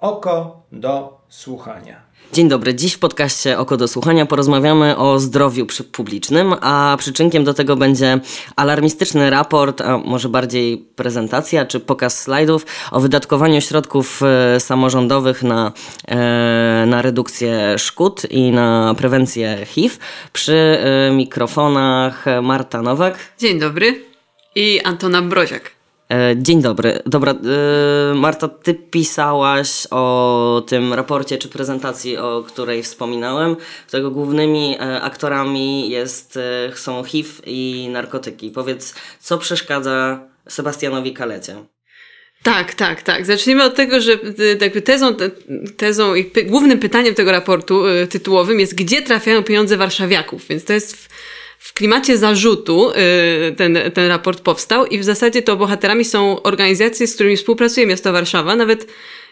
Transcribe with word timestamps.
Oko 0.00 0.62
do 0.72 1.18
słuchania. 1.28 2.08
Dzień 2.32 2.48
dobry. 2.48 2.74
Dziś 2.74 2.94
w 2.94 2.98
podcaście 2.98 3.58
Oko 3.58 3.76
do 3.76 3.88
Słuchania 3.88 4.26
porozmawiamy 4.26 4.96
o 4.96 5.18
zdrowiu 5.18 5.66
publicznym, 5.92 6.54
a 6.60 6.96
przyczynkiem 6.98 7.44
do 7.44 7.54
tego 7.54 7.76
będzie 7.76 8.20
alarmistyczny 8.56 9.30
raport, 9.30 9.80
a 9.80 9.98
może 9.98 10.28
bardziej 10.28 10.78
prezentacja 10.78 11.66
czy 11.66 11.80
pokaz 11.80 12.22
slajdów 12.22 12.66
o 12.90 13.00
wydatkowaniu 13.00 13.60
środków 13.60 14.20
e, 14.22 14.60
samorządowych 14.60 15.42
na, 15.42 15.72
e, 16.08 16.84
na 16.86 17.02
redukcję 17.02 17.78
szkód 17.78 18.22
i 18.30 18.50
na 18.50 18.94
prewencję 18.98 19.66
HIV. 19.66 19.96
Przy 20.32 20.54
e, 20.54 21.10
mikrofonach 21.10 22.24
Marta 22.42 22.82
Nowak. 22.82 23.18
Dzień 23.38 23.60
dobry. 23.60 24.04
I 24.54 24.80
Antona 24.84 25.22
Broziak. 25.22 25.77
E, 26.12 26.34
dzień 26.36 26.62
dobry. 26.62 27.02
Dobra, 27.06 27.32
e, 27.32 28.14
Marta, 28.14 28.48
ty 28.48 28.74
pisałaś 28.74 29.86
o 29.90 30.62
tym 30.66 30.94
raporcie 30.94 31.38
czy 31.38 31.48
prezentacji, 31.48 32.16
o 32.16 32.44
której 32.46 32.82
wspominałem, 32.82 33.56
którego 33.86 34.10
głównymi 34.10 34.76
e, 34.80 35.00
aktorami 35.00 35.90
jest, 35.90 36.38
są 36.74 37.04
HIV 37.04 37.28
i 37.46 37.88
narkotyki. 37.92 38.50
Powiedz, 38.50 38.94
co 39.20 39.38
przeszkadza 39.38 40.20
Sebastianowi 40.48 41.12
Kalecie? 41.12 41.56
Tak, 42.42 42.74
tak, 42.74 43.02
tak. 43.02 43.26
Zacznijmy 43.26 43.64
od 43.64 43.74
tego, 43.74 44.00
że 44.00 44.18
tezą, 44.84 45.16
tezą 45.76 46.14
i 46.14 46.32
głównym 46.46 46.78
pytaniem 46.78 47.14
tego 47.14 47.32
raportu 47.32 47.82
tytułowym 48.10 48.60
jest, 48.60 48.74
gdzie 48.74 49.02
trafiają 49.02 49.42
pieniądze 49.42 49.76
warszawiaków. 49.76 50.48
Więc 50.48 50.64
to 50.64 50.72
jest 50.72 50.96
w, 50.96 51.08
w 51.58 51.72
klimacie 51.72 52.18
zarzutu 52.18 52.90
y, 52.90 52.94
ten, 53.56 53.78
ten 53.94 54.08
raport 54.08 54.40
powstał 54.40 54.86
i 54.86 54.98
w 54.98 55.04
zasadzie 55.04 55.42
to 55.42 55.56
bohaterami 55.56 56.04
są 56.04 56.42
organizacje, 56.42 57.06
z 57.06 57.14
którymi 57.14 57.36
współpracuje 57.36 57.86
miasto 57.86 58.12
Warszawa. 58.12 58.56
Nawet 58.56 58.86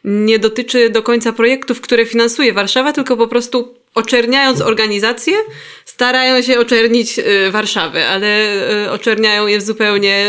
nie 0.05 0.39
dotyczy 0.39 0.91
do 0.91 1.03
końca 1.03 1.33
projektów, 1.33 1.81
które 1.81 2.07
finansuje 2.07 2.53
Warszawa, 2.53 2.93
tylko 2.93 3.17
po 3.17 3.29
prostu 3.29 3.75
oczerniając 3.95 4.61
organizacje, 4.61 5.35
starają 5.85 6.43
się 6.43 6.59
oczernić 6.59 7.19
y, 7.19 7.51
Warszawę, 7.51 8.09
ale 8.09 8.55
y, 8.85 8.91
oczerniają 8.91 9.47
je 9.47 9.59
w 9.59 9.63
zupełnie 9.63 10.27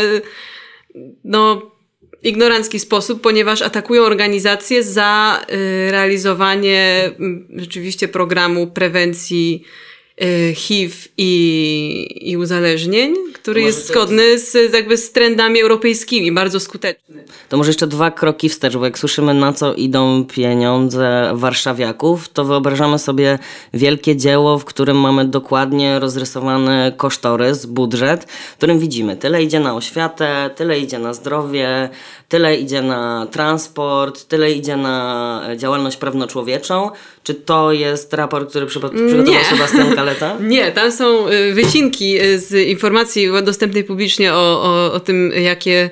no, 1.24 1.70
ignorancki 2.22 2.80
sposób, 2.80 3.20
ponieważ 3.20 3.62
atakują 3.62 4.02
organizacje 4.02 4.82
za 4.82 5.44
realizowanie 5.90 7.10
rzeczywiście 7.56 8.08
programu 8.08 8.66
prewencji 8.66 9.64
HIV 10.54 10.94
i, 11.16 12.30
i 12.30 12.36
uzależnień, 12.36 13.14
który 13.32 13.60
jest 13.60 13.86
zgodny 13.86 14.38
z, 14.38 14.72
jakby 14.74 14.96
z 14.96 15.12
trendami 15.12 15.60
europejskimi, 15.60 16.32
bardzo 16.32 16.60
skuteczny. 16.60 17.24
To 17.48 17.56
może 17.56 17.70
jeszcze 17.70 17.86
dwa 17.86 18.10
kroki 18.10 18.48
wstecz, 18.48 18.76
bo 18.76 18.84
jak 18.84 18.98
słyszymy 18.98 19.34
na 19.34 19.52
co 19.52 19.74
idą 19.74 20.24
pieniądze 20.24 21.30
warszawiaków, 21.34 22.28
to 22.28 22.44
wyobrażamy 22.44 22.98
sobie 22.98 23.38
wielkie 23.74 24.16
dzieło, 24.16 24.58
w 24.58 24.64
którym 24.64 25.00
mamy 25.00 25.24
dokładnie 25.24 25.98
rozrysowany 25.98 26.92
kosztorys, 26.96 27.66
budżet, 27.66 28.24
w 28.52 28.56
którym 28.56 28.78
widzimy 28.78 29.16
tyle 29.16 29.42
idzie 29.42 29.60
na 29.60 29.74
oświatę, 29.74 30.50
tyle 30.56 30.80
idzie 30.80 30.98
na 30.98 31.14
zdrowie, 31.14 31.88
tyle 32.28 32.56
idzie 32.56 32.82
na 32.82 33.26
transport, 33.30 34.24
tyle 34.24 34.52
idzie 34.52 34.76
na 34.76 35.42
działalność 35.56 35.96
prawnoczłowieczą. 35.96 36.90
Czy 37.22 37.34
to 37.34 37.72
jest 37.72 38.12
raport, 38.12 38.50
który 38.50 38.66
przygotował 38.66 39.44
Sebastian 39.50 39.94
Kaleta? 39.94 40.07
Nie, 40.40 40.72
tam 40.72 40.92
są 40.92 41.28
y, 41.28 41.54
wycinki 41.54 42.20
y, 42.20 42.38
z 42.38 42.68
informacji 42.68 43.28
dostępnej 43.44 43.84
publicznie 43.84 44.34
o, 44.34 44.62
o, 44.62 44.92
o 44.92 45.00
tym, 45.00 45.32
jakie 45.42 45.90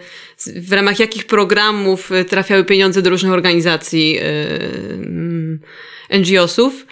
w 0.56 0.72
ramach 0.72 0.98
jakich 0.98 1.26
programów 1.26 2.12
y, 2.12 2.24
trafiały 2.24 2.64
pieniądze 2.64 3.02
do 3.02 3.10
różnych 3.10 3.32
organizacji 3.32 4.12
yy, 6.10 6.18
NGO-sów. 6.18 6.86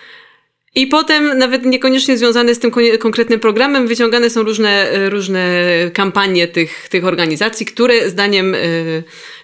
I 0.74 0.86
potem, 0.86 1.38
nawet 1.38 1.64
niekoniecznie 1.64 2.18
związane 2.18 2.54
z 2.54 2.58
tym 2.58 2.70
konkretnym 2.98 3.40
programem, 3.40 3.86
wyciągane 3.86 4.30
są 4.30 4.42
różne, 4.42 4.90
różne 5.08 5.64
kampanie 5.92 6.48
tych, 6.48 6.88
tych 6.88 7.04
organizacji, 7.04 7.66
które 7.66 8.10
zdaniem 8.10 8.56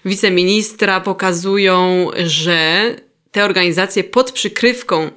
wiceministra 0.05 1.01
pokazują, 1.01 2.07
że 2.25 2.95
te 3.31 3.45
organizacje 3.45 4.03
pod 4.03 4.31
przykrywką, 4.31 5.11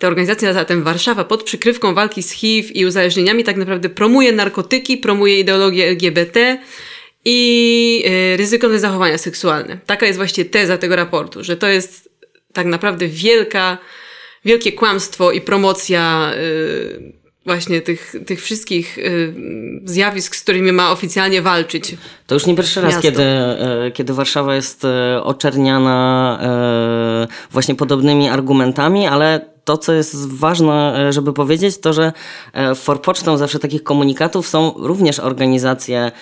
te 0.00 0.06
organizacje 0.06 0.54
zatem 0.54 0.82
Warszawa 0.82 1.24
pod 1.24 1.42
przykrywką 1.42 1.94
walki 1.94 2.22
z 2.22 2.30
HIV 2.30 2.68
i 2.68 2.86
uzależnieniami 2.86 3.44
tak 3.44 3.56
naprawdę 3.56 3.88
promuje 3.88 4.32
narkotyki, 4.32 4.96
promuje 4.96 5.40
ideologię 5.40 5.86
LGBT 5.86 6.58
i 7.24 8.02
yy, 8.04 8.36
ryzykowne 8.36 8.78
zachowania 8.78 9.18
seksualne. 9.18 9.78
Taka 9.86 10.06
jest 10.06 10.18
właśnie 10.18 10.44
teza 10.44 10.78
tego 10.78 10.96
raportu, 10.96 11.44
że 11.44 11.56
to 11.56 11.68
jest 11.68 12.10
tak 12.52 12.66
naprawdę 12.66 13.08
wielka, 13.08 13.78
wielkie 14.44 14.72
kłamstwo 14.72 15.32
i 15.32 15.40
promocja 15.40 16.32
yy, 16.36 17.20
właśnie 17.46 17.80
tych, 17.80 18.14
tych 18.26 18.42
wszystkich 18.42 18.98
y, 18.98 19.34
zjawisk, 19.84 20.36
z 20.36 20.40
którymi 20.40 20.72
ma 20.72 20.92
oficjalnie 20.92 21.42
walczyć. 21.42 21.96
To 22.26 22.34
już 22.34 22.46
nie 22.46 22.56
pierwszy 22.56 22.80
raz, 22.80 22.98
kiedy, 22.98 23.22
e, 23.22 23.90
kiedy 23.94 24.14
Warszawa 24.14 24.54
jest 24.54 24.84
e, 24.84 25.22
oczerniana 25.22 26.38
e, 26.42 27.50
właśnie 27.50 27.74
podobnymi 27.74 28.28
argumentami, 28.28 29.06
ale 29.06 29.50
to, 29.70 29.78
co 29.78 29.92
jest 29.92 30.28
ważne, 30.28 31.06
żeby 31.12 31.32
powiedzieć, 31.32 31.78
to, 31.78 31.92
że 31.92 32.12
w 32.54 32.78
forpocztą 32.78 33.36
zawsze 33.36 33.58
takich 33.58 33.82
komunikatów 33.82 34.48
są 34.48 34.74
również 34.76 35.18
organizacje, 35.18 36.12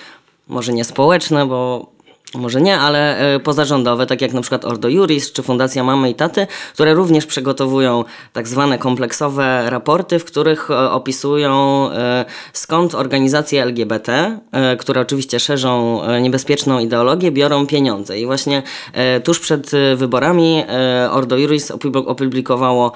może 0.47 0.73
nie 0.73 0.83
społeczne, 0.83 1.45
bo 1.45 1.91
może 2.35 2.61
nie, 2.61 2.79
ale 2.79 3.17
e, 3.35 3.39
pozarządowe, 3.39 4.05
tak 4.05 4.21
jak 4.21 4.33
na 4.33 4.41
przykład 4.41 4.65
Ordo 4.65 4.89
Juris 4.89 5.31
czy 5.31 5.43
Fundacja 5.43 5.83
Mamy 5.83 6.09
i 6.09 6.15
Taty, 6.15 6.47
które 6.73 6.93
również 6.93 7.25
przygotowują 7.25 8.03
tak 8.33 8.47
zwane 8.47 8.77
kompleksowe 8.77 9.69
raporty, 9.69 10.19
w 10.19 10.25
których 10.25 10.71
e, 10.71 10.91
opisują 10.91 11.89
e, 11.91 12.25
skąd 12.53 12.95
organizacje 12.95 13.63
LGBT, 13.63 14.39
które 14.79 15.01
oczywiście 15.01 15.39
szerzą 15.39 16.01
niebezpieczną 16.21 16.79
ideologię, 16.79 17.31
biorą 17.31 17.67
pieniądze. 17.67 18.19
I 18.19 18.25
właśnie 18.25 18.63
tuż 19.23 19.39
przed 19.39 19.71
wyborami 19.95 20.63
Ordo 21.11 21.37
Juris 21.37 21.71
opublikowało 22.05 22.91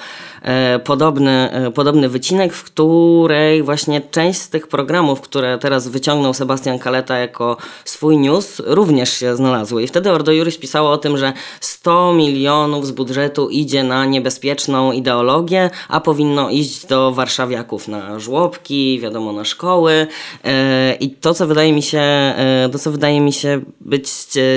podobny, 0.83 1.49
podobny 1.73 2.09
wycinek, 2.09 2.53
w 2.53 2.63
której 2.63 3.63
właśnie 3.63 4.01
część 4.01 4.41
z 4.41 4.49
tych 4.49 4.67
programów, 4.67 5.21
które 5.21 5.57
teraz 5.57 5.87
wyciągnął 5.87 6.33
Sebastian 6.33 6.79
Kaleta 6.79 7.17
jako 7.17 7.57
swój 7.85 8.17
news, 8.17 8.61
również 8.65 9.22
się 9.23 9.35
znalazły. 9.35 9.83
I 9.83 9.87
wtedy 9.87 10.11
Ordo 10.11 10.31
Juris 10.31 10.57
pisało 10.57 10.91
o 10.91 10.97
tym, 10.97 11.17
że 11.17 11.33
100 11.59 12.13
milionów 12.13 12.87
z 12.87 12.91
budżetu 12.91 13.49
idzie 13.49 13.83
na 13.83 14.05
niebezpieczną 14.05 14.91
ideologię, 14.91 15.69
a 15.89 15.99
powinno 15.99 16.49
iść 16.49 16.85
do 16.85 17.11
warszawiaków 17.11 17.87
na 17.87 18.19
żłobki, 18.19 18.99
wiadomo, 18.99 19.33
na 19.33 19.45
szkoły. 19.45 20.07
E, 20.43 20.95
I 20.95 21.09
to, 21.09 21.33
co 21.33 21.47
wydaje 21.47 21.73
mi 21.73 21.81
się, 21.81 22.01
e, 22.01 22.69
to, 22.71 22.79
co 22.79 22.91
wydaje 22.91 23.21
mi 23.21 23.33
się 23.33 23.61
być 23.81 24.07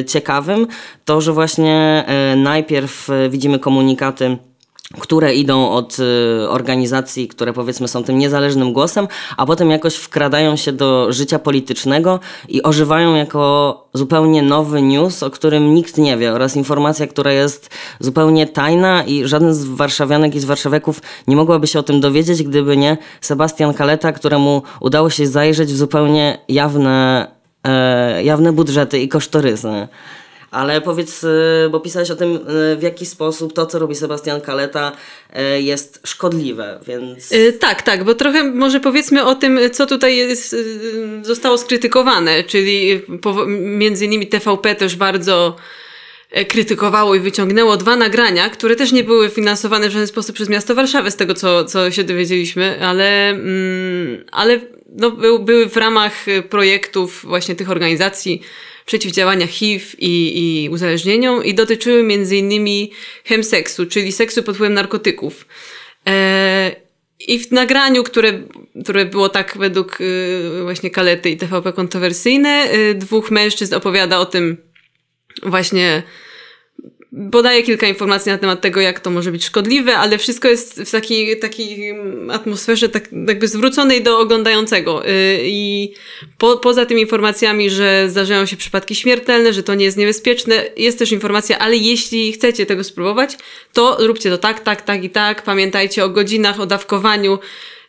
ciekawym, 0.07 0.67
to, 1.05 1.21
że 1.21 1.33
właśnie 1.33 2.05
e, 2.07 2.37
najpierw 2.37 3.09
widzimy 3.31 3.59
komunikaty 3.59 4.39
które 5.01 5.35
idą 5.35 5.71
od 5.71 5.97
y, 5.99 6.49
organizacji, 6.49 7.29
które 7.29 7.53
powiedzmy 7.53 7.89
są 7.89 8.05
tym 8.05 8.19
niezależnym 8.19 8.73
głosem, 8.73 9.09
a 9.37 9.47
potem 9.47 9.71
jakoś 9.71 9.95
wkradają 9.95 10.57
się 10.57 10.73
do 10.73 11.13
życia 11.13 11.39
politycznego 11.39 12.21
i 12.49 12.63
ożywają 12.63 13.15
jako 13.15 13.87
zupełnie 13.95 14.43
nowy 14.43 14.83
news, 14.83 15.23
o 15.23 15.31
którym 15.31 15.75
nikt 15.75 15.99
nie 15.99 16.17
wie 16.17 16.33
oraz 16.33 16.57
informacja, 16.57 17.07
która 17.07 17.33
jest 17.33 17.71
zupełnie 18.01 18.47
tajna 18.47 19.05
i 19.05 19.25
żaden 19.25 19.55
z 19.55 19.65
warszawianek 19.65 20.35
i 20.35 20.41
z 20.41 20.45
warszawiaków 20.45 21.03
nie 21.29 21.37
mogłaby 21.37 21.67
się 21.67 21.79
o 21.79 21.83
tym 21.83 22.01
dowiedzieć, 22.01 22.43
gdyby 22.43 22.77
nie 22.77 22.99
Sebastian 23.21 23.75
Kaleta, 23.75 24.13
któremu 24.13 24.63
udało 24.81 25.11
się 25.11 25.27
zajrzeć 25.27 25.73
w 25.73 25.77
zupełnie 25.77 26.39
jawne, 26.49 27.27
e, 27.65 28.25
jawne 28.25 28.53
budżety 28.53 28.99
i 28.99 29.09
kosztorysy. 29.09 29.89
Ale 30.51 30.81
powiedz, 30.81 31.25
y, 31.25 31.69
bo 31.71 31.81
pisałeś 31.81 32.11
o 32.11 32.17
tym, 32.17 32.35
y, 32.35 32.77
w 32.77 32.83
jaki 32.83 33.07
sposób 33.07 33.53
to, 33.53 33.67
co 33.67 33.79
robi 33.79 33.95
Sebastian 33.95 34.41
Kaleta, 34.41 34.93
y, 35.57 35.63
jest 35.63 36.01
szkodliwe, 36.05 36.81
więc... 36.87 37.31
tak, 37.61 37.83
tak, 37.83 38.05
bo 38.05 38.15
trochę 38.15 38.45
może 38.45 38.81
powiedzmy 38.81 39.25
o 39.25 39.35
tym, 39.35 39.61
co 39.73 39.87
tutaj 39.87 40.17
jest, 40.17 40.57
zostało 41.23 41.59
skrytykowane, 41.59 42.45
czyli 42.45 43.03
między 43.59 44.05
innymi 44.05 44.27
TVP 44.27 44.75
też 44.75 44.97
bardzo 44.97 45.57
e, 46.31 46.45
krytykowało 46.45 47.15
i 47.15 47.21
wyciągnęło 47.21 47.77
dwa 47.77 47.97
nagrania, 47.97 48.51
które 48.51 48.77
też 48.77 48.93
nie 48.93 49.05
były 49.05 49.31
finansowane 49.31 49.89
w 49.89 49.93
żaden 49.93 50.09
sposób 50.09 50.35
przez 50.35 50.49
miasto 50.49 50.75
Warszawę, 50.75 51.11
z 51.11 51.17
tego 51.17 51.35
co, 51.35 51.65
co 51.65 51.91
się 51.91 52.05
dowiedzieliśmy, 52.05 52.87
ale, 52.87 53.29
mm, 53.29 54.25
ale 54.33 54.61
no, 54.89 55.11
były 55.39 55.69
w 55.69 55.77
ramach 55.77 56.13
projektów 56.51 57.25
właśnie 57.25 57.55
tych 57.55 57.71
organizacji 57.71 58.43
przeciwdziałania 58.87 59.47
HIV 59.47 59.85
i, 59.99 60.65
i 60.65 60.69
uzależnieniom 60.69 61.45
i 61.45 61.55
dotyczyły 61.55 62.15
innymi 62.33 62.93
chemseksu, 63.25 63.87
czyli 63.87 64.13
seksu 64.13 64.43
pod 64.43 64.55
wpływem 64.55 64.75
narkotyków. 64.75 65.47
E, 66.09 66.77
I 67.21 67.39
w 67.39 67.53
nagraniu, 67.53 68.05
które, 68.05 68.33
które 68.85 69.05
było 69.05 69.29
tak 69.29 69.59
według 69.59 70.01
y, 70.01 70.63
właśnie 70.63 70.91
Kalety 70.91 71.31
i 71.31 71.37
TVP 71.37 71.73
kontrowersyjne, 71.73 72.69
y, 72.75 72.95
dwóch 72.95 73.31
mężczyzn 73.31 73.75
opowiada 73.75 74.19
o 74.19 74.27
tym 74.27 74.57
właśnie 75.43 76.03
podaje 77.33 77.63
kilka 77.63 77.87
informacji 77.87 78.33
na 78.33 78.39
temat 78.39 78.61
tego, 78.61 78.81
jak 78.81 79.01
to 79.01 79.11
może 79.11 79.33
być 79.33 79.45
szkodliwe, 79.45 79.97
ale 79.97 80.19
wszystko 80.19 80.49
jest 80.49 80.83
w 80.83 80.91
takiej, 80.91 81.39
takiej 81.39 81.95
atmosferze 82.31 82.89
tak 82.89 83.09
jakby 83.29 83.49
zwróconej 83.49 84.03
do 84.03 84.19
oglądającego. 84.19 85.09
Y, 85.09 85.39
I 85.43 85.93
po, 86.39 86.57
poza 86.57 86.87
tymi 86.87 87.01
informacjami, 87.01 87.71
że 87.71 88.11
zdarzają 88.11 88.47
się 88.47 88.57
przypadki 88.57 88.95
śmiertelne, 88.95 89.53
że 89.53 89.63
to 89.63 89.75
nie 89.75 89.85
jest 89.85 89.97
niebezpieczne, 89.97 90.65
jest 90.77 90.99
też 90.99 91.13
informacja, 91.13 91.59
ale 91.59 91.77
jeśli 91.77 92.33
chcecie 92.33 92.67
tego 92.67 92.85
spróbować, 92.85 93.37
to 93.73 93.97
róbcie 94.01 94.31
to 94.31 94.39
tak, 94.39 94.61
tak, 94.61 94.83
tak 94.83 95.05
i 95.05 95.11
tak. 95.11 95.43
Pamiętajcie 95.43 96.05
o 96.05 96.09
godzinach, 96.09 96.61
o 96.61 96.67
dawkowaniu. 96.67 97.39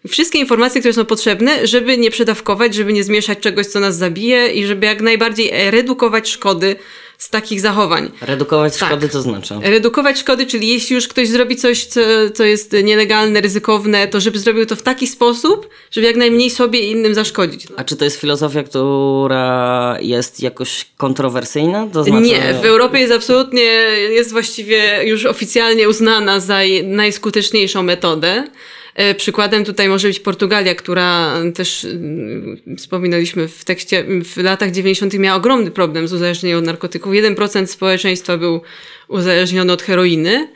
Wszystkie 0.10 0.40
informacje, 0.40 0.82
które 0.82 0.94
są 0.94 1.06
potrzebne, 1.06 1.68
żeby 1.68 1.98
nie 1.98 2.12
przedawkować, 2.12 2.76
żeby 2.76 2.94
nie 2.94 3.04
zmieszać 3.04 3.40
czegoś, 3.40 3.68
co 3.68 3.80
nas 3.80 3.98
zabije 3.98 4.48
i 4.48 4.66
żeby 4.66 4.86
jak 4.86 5.02
najbardziej 5.02 5.72
redukować 5.72 6.30
szkody 6.30 6.76
z 7.18 7.30
takich 7.30 7.62
zachowań. 7.62 8.12
Redukować 8.22 8.78
Tak. 8.78 8.90
szkody 8.90 9.10
to 9.10 9.22
znaczy? 9.22 9.54
Redukować 9.62 10.20
szkody, 10.20 10.46
czyli 10.46 10.68
jeśli 10.68 10.96
już 10.96 11.08
ktoś 11.08 11.30
zrobi 11.30 11.56
coś, 11.56 11.86
co, 11.86 12.02
co 12.34 12.44
jest 12.44 12.76
nielegalne, 12.84 13.42
ryzykowne, 13.42 14.08
to 14.08 14.20
żeby 14.20 14.40
zrobił 14.40 14.66
to 14.66 14.76
w 14.76 14.82
taki 14.82 15.08
sposób, 15.08 15.70
żeby 15.92 16.08
jak 16.08 16.16
najmniej 16.16 16.50
sobie 16.50 16.80
i 16.80 16.92
innym 16.92 17.14
zaszkodzić. 17.14 17.68
A 17.78 17.84
czy 17.84 17.96
to 17.96 18.06
jest 18.06 18.20
filozofia, 18.20 18.64
która 18.64 19.98
jest 20.02 20.40
jakoś 20.40 20.86
kontrowersyjna? 20.98 21.88
To 21.94 22.04
znaczy... 22.04 22.26
Nie, 22.26 22.54
w 22.62 22.66
Europie 22.66 23.00
jest 23.00 23.14
absolutnie, 23.14 23.64
jest 24.10 24.32
właściwie 24.32 25.04
już 25.04 25.26
oficjalnie 25.26 25.90
uznana 25.90 26.40
za 26.40 26.60
najskuteczniejszą 26.84 27.84
metodę. 27.84 28.48
E, 28.98 29.16
Przykładem 29.16 29.66
tutaj 29.66 29.90
może 29.90 30.08
być 30.08 30.20
Portugalia, 30.20 30.76
która 30.76 31.34
też 31.56 31.86
mm, 31.86 32.62
wspominaliśmy 32.78 33.48
w 33.48 33.66
tekście, 33.66 34.06
w 34.24 34.38
latach 34.38 34.72
90. 34.72 35.14
miała 35.14 35.38
ogromny 35.38 35.72
problem 35.72 36.08
z 36.08 36.14
uzależnieniem 36.14 36.60
od 36.60 36.66
narkotyków. 36.66 37.14
1% 37.14 37.66
społeczeństwa 37.66 38.38
był 38.38 38.62
uzależniony 39.08 39.74
od 39.74 39.82
heroiny 39.82 40.48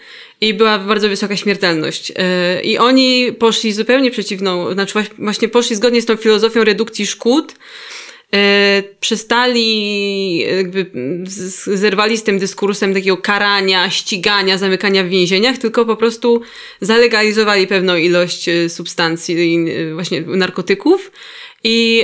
i 0.42 0.54
była 0.54 0.80
bardzo 0.80 1.10
wysoka 1.10 1.38
śmiertelność. 1.38 2.12
E, 2.16 2.62
I 2.62 2.78
oni 2.78 3.34
poszli 3.40 3.74
zupełnie 3.74 4.12
przeciwną, 4.12 4.74
znaczy 4.74 4.94
właśnie 5.18 5.50
poszli 5.50 5.76
zgodnie 5.76 6.02
z 6.02 6.06
tą 6.06 6.16
filozofią 6.16 6.64
redukcji 6.64 7.08
szkód, 7.08 7.54
e, 7.54 7.56
przestali, 9.00 10.38
jakby 10.40 10.86
z- 11.28 11.56
z- 11.56 11.80
zerwali 11.80 12.18
z 12.18 12.24
tym 12.24 12.40
dyskursem 12.40 12.94
takiego 12.94 13.18
karania, 13.18 13.90
ścigania, 13.90 14.58
zamykania 14.58 15.04
w 15.04 15.08
więzieniach, 15.08 15.58
tylko 15.58 15.86
po 15.86 15.96
prostu 15.96 16.42
zalegalizowali 16.82 17.68
pewną 17.68 17.96
ilość 17.96 18.50
e, 18.50 18.70
substancji, 18.70 19.66
e, 19.70 19.94
właśnie 19.94 20.22
narkotyków. 20.22 21.12
I, 21.64 22.04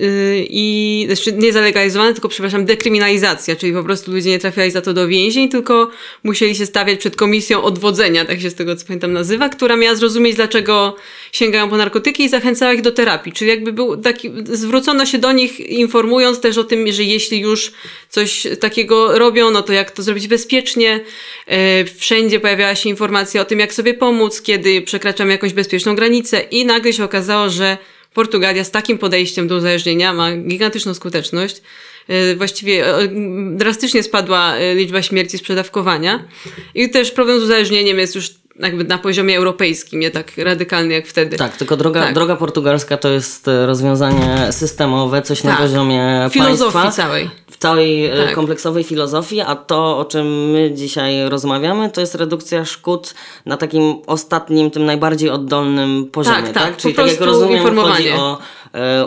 y, 0.00 0.46
i 0.50 1.06
znaczy 1.06 1.32
nie 1.32 1.52
zalegalizowane, 1.52 2.12
tylko 2.12 2.28
przepraszam, 2.28 2.64
dekryminalizacja, 2.64 3.56
czyli 3.56 3.72
po 3.72 3.84
prostu 3.84 4.12
ludzie 4.12 4.30
nie 4.30 4.38
trafiali 4.38 4.70
za 4.70 4.80
to 4.80 4.92
do 4.92 5.08
więzień, 5.08 5.48
tylko 5.48 5.90
musieli 6.24 6.54
się 6.54 6.66
stawiać 6.66 6.98
przed 6.98 7.16
komisją 7.16 7.62
odwodzenia, 7.62 8.24
tak 8.24 8.40
się 8.40 8.50
z 8.50 8.54
tego 8.54 8.76
co 8.76 8.86
pamiętam 8.86 9.12
nazywa, 9.12 9.48
która 9.48 9.76
miała 9.76 9.94
zrozumieć, 9.96 10.36
dlaczego 10.36 10.96
sięgają 11.32 11.70
po 11.70 11.76
narkotyki 11.76 12.24
i 12.24 12.28
zachęcała 12.28 12.72
ich 12.72 12.82
do 12.82 12.92
terapii. 12.92 13.32
Czyli 13.32 13.50
jakby 13.50 13.72
był 13.72 13.96
taki, 13.96 14.30
zwrócono 14.44 15.06
się 15.06 15.18
do 15.18 15.32
nich 15.32 15.60
informując 15.60 16.40
też 16.40 16.58
o 16.58 16.64
tym, 16.64 16.92
że 16.92 17.04
jeśli 17.04 17.40
już 17.40 17.72
coś 18.08 18.46
takiego 18.60 19.18
robią, 19.18 19.50
no 19.50 19.62
to 19.62 19.72
jak 19.72 19.90
to 19.90 20.02
zrobić 20.02 20.28
bezpiecznie. 20.28 21.00
E, 21.46 21.84
Wszędzie 21.84 22.40
pojawiała 22.40 22.74
się 22.74 22.88
informacja 22.88 23.40
o 23.40 23.44
tym, 23.44 23.58
jak 23.58 23.74
sobie 23.74 23.94
pomóc, 23.94 24.42
kiedy 24.42 24.82
przekraczamy 24.82 25.32
jakąś 25.32 25.52
bezpieczną 25.52 25.94
granicę 25.94 26.40
i 26.40 26.64
nagle 26.66 26.92
się 26.92 27.04
okazało, 27.04 27.50
że 27.50 27.78
Portugalia 28.14 28.64
z 28.64 28.70
takim 28.70 28.98
podejściem 28.98 29.48
do 29.48 29.56
uzależnienia 29.56 30.12
ma 30.12 30.36
gigantyczną 30.36 30.94
skuteczność. 30.94 31.62
E, 32.08 32.34
Właściwie 32.34 32.86
e, 32.86 33.08
drastycznie 33.56 34.02
spadła 34.02 34.54
e, 34.56 34.74
liczba 34.74 35.02
śmierci 35.02 35.38
z 35.38 35.42
przedawkowania. 35.42 36.28
I 36.74 36.90
też 36.90 37.10
problem 37.10 37.40
z 37.40 37.42
uzależnieniem 37.42 37.98
jest 37.98 38.14
już 38.14 38.39
jakby 38.62 38.84
na 38.84 38.98
poziomie 38.98 39.36
europejskim, 39.36 40.00
nie 40.00 40.10
tak 40.10 40.32
radykalny 40.38 40.94
jak 40.94 41.06
wtedy. 41.06 41.36
Tak, 41.36 41.56
tylko 41.56 41.76
droga, 41.76 42.00
Tak. 42.02 42.14
droga 42.14 42.36
portugalska 42.36 42.96
to 42.96 43.08
jest 43.08 43.48
e, 43.48 43.66
rozwiązanie 43.66 44.52
systemowe, 44.52 45.22
coś 45.22 45.44
na 45.44 45.50
Tak. 45.50 45.60
poziomie 45.60 46.28
Filozofii 46.30 46.72
państwa. 46.72 47.02
całej. 47.02 47.30
W 47.50 47.56
całej 47.56 48.06
e, 48.06 48.24
Tak. 48.26 48.34
kompleksowej 48.34 48.84
filozofii, 48.84 49.40
a 49.40 49.54
to, 49.56 49.98
o 49.98 50.04
czym 50.04 50.50
my 50.50 50.70
dzisiaj 50.74 51.28
rozmawiamy, 51.28 51.90
to 51.90 52.00
jest 52.00 52.14
redukcja 52.14 52.64
szkód 52.64 53.14
na 53.46 53.56
takim 53.56 53.94
ostatnim, 54.06 54.70
tym 54.70 54.84
najbardziej 54.84 55.30
oddolnym 55.30 56.08
poziomie, 56.12 56.36
Tak, 56.42 56.52
tak? 56.52 56.62
tak, 56.62 56.76
Czyli 56.76 56.94
tak 56.94 57.06
jak 57.06 57.20
rozumiem, 57.20 57.76
chodzi 57.76 58.10
o 58.10 58.38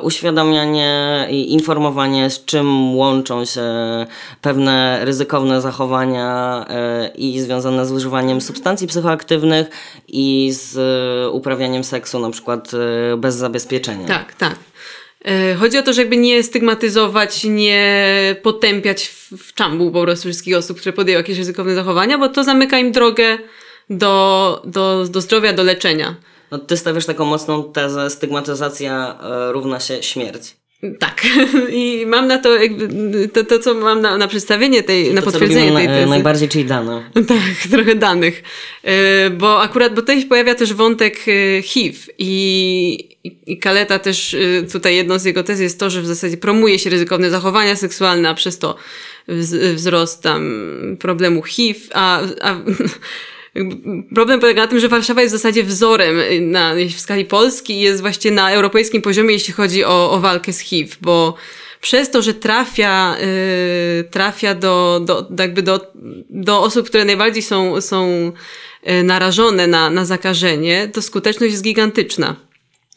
uświadamianie 0.02 1.28
i 1.30 1.54
informowanie, 1.54 2.30
z 2.30 2.46
czym 2.46 2.96
łączą 2.96 3.46
się 3.46 3.62
pewne 4.42 5.00
ryzykowne 5.06 5.62
zachowania 5.62 6.66
e, 6.70 7.12
i 7.16 7.40
związane 7.40 7.86
z 7.86 7.92
używaniem 7.92 8.42
substancji 8.42 8.88
psychoaktywnych 8.88 9.68
i 10.08 10.52
z 10.52 10.78
e, 10.78 11.30
uprawianiem 11.30 11.84
seksu 11.84 12.20
na 12.20 12.32
przykład 12.32 12.72
e, 13.14 13.18
bez 13.18 13.36
zabezpieczenia. 13.36 14.08
Tak, 14.08 14.34
tak. 14.34 14.56
E, 15.26 15.56
Chodzi 15.56 15.78
o 15.78 15.84
to, 15.84 15.94
żeby 15.94 16.18
nie 16.18 16.44
stygmatyzować, 16.44 17.44
nie 17.44 18.36
potępiać 18.42 19.08
w, 19.08 19.32
w 19.38 19.54
czambu 19.54 19.92
po 19.92 20.02
prostu 20.02 20.24
wszystkich 20.30 20.58
osób, 20.58 20.80
które 20.80 20.94
podjęły 20.94 21.22
jakieś 21.22 21.38
ryzykowne 21.38 21.76
zachowania, 21.76 22.18
bo 22.18 22.30
to 22.30 22.44
zamyka 22.44 22.80
im 22.80 22.92
drogę 22.92 23.38
do, 23.90 24.62
do, 24.66 25.06
do 25.10 25.22
zdrowia, 25.22 25.54
do 25.54 25.64
leczenia. 25.64 26.16
No, 26.54 26.60
ty 26.60 26.78
stawiasz 26.78 27.06
taką 27.06 27.26
mocną 27.26 27.64
tezę, 27.74 28.10
stygmatyzacja 28.10 29.20
e, 29.24 29.52
równa 29.52 29.80
się 29.80 30.04
śmierć. 30.04 30.56
Tak. 31.00 31.22
I 31.70 32.04
mam 32.08 32.28
na 32.28 32.38
to, 32.38 32.56
jakby, 32.56 32.88
to, 33.28 33.44
to 33.44 33.60
co 33.60 33.74
mam 33.74 34.02
na, 34.02 34.18
na 34.18 34.28
przedstawienie 34.28 34.84
tej, 34.84 35.14
na 35.14 35.22
to, 35.22 35.32
potwierdzenie 35.32 35.72
tej 35.74 35.88
na, 35.88 35.94
e, 35.94 35.98
tezy. 35.98 36.10
najbardziej, 36.10 36.50
czyli 36.50 36.66
dane. 36.66 37.04
Tak, 37.28 37.72
trochę 37.72 37.96
danych. 37.96 38.44
E, 38.84 39.30
Bo 39.30 39.62
akurat, 39.62 39.94
bo 39.96 40.02
tutaj 40.02 40.26
pojawia 40.26 40.56
też 40.56 40.74
wątek 40.74 41.18
HIV 41.64 41.98
i, 42.18 43.18
i- 43.46 43.60
Kaleta 43.60 44.00
też, 44.00 44.36
tutaj 44.72 44.96
jedną 44.96 45.20
z 45.20 45.26
jego 45.26 45.44
tez 45.44 45.60
jest 45.60 45.80
to, 45.80 45.90
że 45.90 46.02
w 46.02 46.06
zasadzie 46.08 46.38
promuje 46.38 46.80
się 46.80 46.90
ryzykowne 46.90 47.30
zachowania 47.30 47.76
seksualne, 47.76 48.30
a 48.30 48.34
przez 48.34 48.60
to 48.60 48.76
wz- 49.30 49.74
wzrost 49.74 50.22
tam 50.24 50.52
problemu 51.00 51.44
HIV, 51.44 51.80
a, 51.94 52.22
a 52.42 52.56
problem 54.16 54.40
polega 54.40 54.62
na 54.62 54.68
tym, 54.68 54.80
że 54.80 54.88
Warszawa 54.88 55.22
jest 55.22 55.36
w 55.36 55.38
zasadzie 55.38 55.64
wzorem 55.64 56.18
na, 56.52 56.74
w 56.96 57.00
skali 57.00 57.26
Polski 57.26 57.74
i 57.74 57.82
jest 57.82 58.02
właśnie 58.02 58.32
na 58.32 58.52
europejskim 58.52 59.02
poziomie, 59.02 59.34
jeśli 59.34 59.54
chodzi 59.54 59.84
o, 59.84 60.12
o 60.12 60.20
walkę 60.20 60.54
z 60.54 60.60
HIV, 60.60 60.96
bo 61.02 61.36
przez 61.82 62.10
to, 62.10 62.22
że 62.22 62.34
trafia, 62.34 63.18
y, 64.00 64.04
trafia 64.04 64.56
do, 64.56 65.02
do, 65.06 65.28
jakby 65.40 65.62
do, 65.62 65.92
do 66.30 66.62
osób, 66.62 66.88
które 66.88 67.06
najbardziej 67.06 67.44
są, 67.44 67.82
są 67.82 68.32
y, 68.90 69.04
narażone 69.04 69.68
na, 69.68 69.90
na 69.90 70.06
zakażenie, 70.06 70.90
to 70.94 71.02
skuteczność 71.02 71.52
jest 71.52 71.64
gigantyczna. 71.64 72.36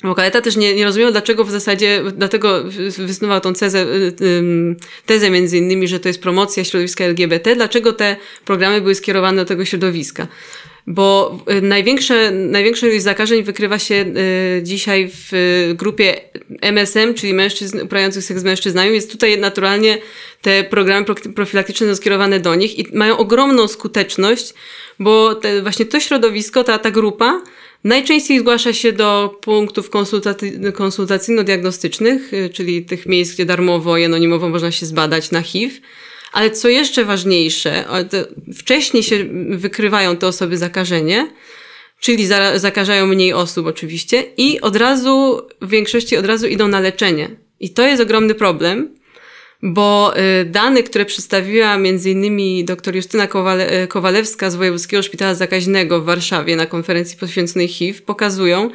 Bo 0.02 0.14
Kaleta 0.14 0.40
też 0.40 0.56
nie, 0.56 0.74
nie 0.74 0.84
rozumiał, 0.84 1.12
dlaczego 1.12 1.44
w 1.44 1.50
zasadzie, 1.50 2.02
dlatego 2.16 2.64
wysnuwał 2.98 3.40
tą 3.40 3.52
tezę, 3.52 3.82
y, 3.82 4.76
tezę 5.06 5.30
między 5.30 5.58
innymi, 5.58 5.88
że 5.88 6.00
to 6.00 6.08
jest 6.08 6.22
promocja 6.22 6.64
środowiska 6.64 7.04
LGBT, 7.04 7.56
dlaczego 7.56 7.92
te 7.92 8.16
programy 8.44 8.80
były 8.80 8.94
skierowane 8.94 9.36
do 9.36 9.44
tego 9.44 9.64
środowiska. 9.64 10.26
Bo 10.86 11.38
y, 11.58 11.62
największe, 11.62 12.30
największa 12.30 12.86
ilość 12.86 13.02
zakażeń 13.02 13.42
wykrywa 13.42 13.78
się 13.78 13.94
y, 14.58 14.62
dzisiaj 14.62 15.10
w 15.12 15.32
grupie 15.74 16.20
MSM, 16.60 17.14
czyli 17.14 17.34
mężczyzn 17.34 17.80
uprawiających 17.80 18.24
seks 18.24 18.40
z 18.40 18.44
mężczyznami, 18.44 18.92
więc 18.92 19.08
tutaj 19.08 19.38
naturalnie 19.38 19.98
te 20.42 20.64
programy 20.64 21.06
pro- 21.06 21.32
profilaktyczne 21.34 21.86
są 21.86 21.96
skierowane 21.96 22.40
do 22.40 22.54
nich 22.54 22.78
i 22.78 22.96
mają 22.96 23.18
ogromną 23.18 23.68
skuteczność, 23.68 24.54
bo 24.98 25.34
te, 25.34 25.62
właśnie 25.62 25.86
to 25.86 26.00
środowisko, 26.00 26.64
ta, 26.64 26.78
ta 26.78 26.90
grupa 26.90 27.42
Najczęściej 27.84 28.38
zgłasza 28.38 28.72
się 28.72 28.92
do 28.92 29.38
punktów 29.42 29.90
konsultacyjno-diagnostycznych, 30.74 32.32
y, 32.32 32.50
czyli 32.50 32.84
tych 32.84 33.06
miejsc, 33.06 33.34
gdzie 33.34 33.44
darmowo 33.44 33.96
i 33.96 34.04
anonimowo 34.04 34.48
można 34.48 34.70
się 34.70 34.86
zbadać 34.86 35.30
na 35.30 35.42
HIV. 35.42 35.74
Ale 36.32 36.50
co 36.50 36.68
jeszcze 36.68 37.04
ważniejsze, 37.04 37.84
wcześniej 38.54 39.02
się 39.02 39.24
wykrywają 39.50 40.16
te 40.16 40.26
osoby 40.26 40.58
zakażenie, 40.58 41.28
czyli 42.00 42.26
za, 42.26 42.58
zakażają 42.58 43.06
mniej 43.06 43.32
osób 43.32 43.66
oczywiście 43.66 44.24
i 44.36 44.60
od 44.60 44.76
razu, 44.76 45.42
w 45.60 45.68
większości 45.68 46.16
od 46.16 46.26
razu 46.26 46.46
idą 46.46 46.68
na 46.68 46.80
leczenie. 46.80 47.30
I 47.60 47.70
to 47.70 47.86
jest 47.86 48.02
ogromny 48.02 48.34
problem, 48.34 48.94
bo 49.62 50.14
y, 50.40 50.44
dane, 50.44 50.82
które 50.82 51.04
przedstawiła 51.04 51.78
innymi 52.04 52.64
dr 52.64 52.96
Justyna 52.96 53.26
Kowale, 53.26 53.82
y, 53.82 53.86
Kowalewska 53.88 54.50
z 54.50 54.56
Wojewódzkiego 54.56 55.02
Szpitala 55.02 55.34
Zakaźnego 55.34 56.00
w 56.00 56.04
Warszawie 56.04 56.56
na 56.56 56.66
konferencji 56.66 57.18
poświęconej 57.18 57.68
HIV 57.68 58.00
pokazują, 58.00 58.70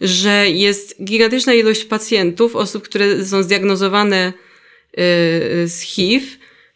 że 0.00 0.50
jest 0.50 1.04
gigantyczna 1.04 1.54
ilość 1.54 1.84
pacjentów, 1.84 2.56
osób, 2.56 2.84
które 2.84 3.24
są 3.24 3.42
zdiagnozowane 3.42 4.32
y, 4.98 5.68
z 5.68 5.80
HIV, 5.80 6.26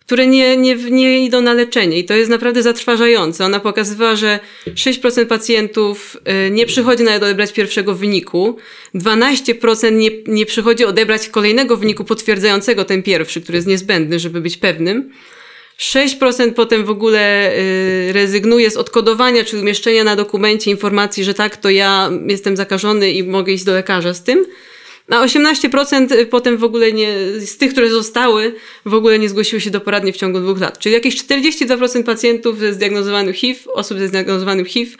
które 0.07 0.27
nie, 0.27 0.57
nie, 0.57 0.75
nie 0.75 1.25
idą 1.25 1.41
na 1.41 1.53
leczenie 1.53 1.99
i 1.99 2.05
to 2.05 2.15
jest 2.15 2.31
naprawdę 2.31 2.63
zatrważające. 2.63 3.45
Ona 3.45 3.61
pokazywała, 3.61 4.17
że 4.17 4.41
6% 4.67 5.27
pacjentów 5.27 6.17
y, 6.47 6.51
nie 6.51 6.67
przychodzi 6.67 7.05
nawet 7.05 7.23
odebrać 7.23 7.53
pierwszego 7.53 7.95
wyniku, 7.95 8.57
12% 8.95 9.93
nie, 9.93 10.11
nie 10.27 10.47
przychodzi 10.47 10.85
odebrać 10.85 11.29
kolejnego 11.29 11.77
wyniku 11.77 12.05
potwierdzającego 12.05 12.85
ten 12.85 13.03
pierwszy, 13.03 13.41
który 13.41 13.59
jest 13.59 13.69
niezbędny, 13.69 14.19
żeby 14.19 14.41
być 14.41 14.57
pewnym. 14.57 15.13
6% 15.79 16.53
potem 16.53 16.85
w 16.85 16.91
ogóle 16.91 17.53
y, 17.59 18.13
rezygnuje 18.13 18.71
z 18.71 18.77
odkodowania, 18.77 19.45
czyli 19.45 19.63
umieszczenia 19.63 20.05
na 20.05 20.17
dokumencie 20.17 20.71
informacji, 20.71 21.25
że 21.25 21.35
tak, 21.35 21.57
to 21.57 21.71
ja 21.71 22.11
jestem 22.27 22.57
zakażony 22.57 23.11
i 23.11 23.23
mogę 23.23 23.53
iść 23.53 23.65
do 23.65 23.73
lekarza 23.73 24.15
z 24.15 24.23
tym. 24.23 24.47
A 25.09 25.27
18% 25.27 26.27
potem 26.27 26.57
w 26.57 26.65
ogóle 26.65 26.93
nie, 26.93 27.15
z 27.39 27.57
tych, 27.57 27.73
które 27.73 27.91
zostały, 27.91 28.55
w 28.87 28.95
ogóle 28.95 29.19
nie 29.19 29.29
zgłosiły 29.29 29.61
się 29.61 29.71
do 29.71 29.81
poradni 29.81 30.13
w 30.13 30.17
ciągu 30.17 30.41
dwóch 30.41 30.61
lat. 30.61 30.79
Czyli 30.79 30.95
jakieś 30.95 31.25
42% 31.25 32.05
pacjentów 32.05 32.59
ze 32.59 32.73
zdiagnozowanym 32.73 33.35
HIV, 33.35 33.61
osób 33.73 33.99
ze 33.99 34.09
zdiagnozowanym 34.09 34.65
HIV, 34.65 34.97